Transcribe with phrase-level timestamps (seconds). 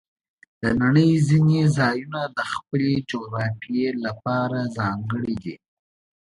[0.61, 5.55] د نړۍ ځینې ځایونه د خپلې جغرافیې لپاره ځانګړي دي.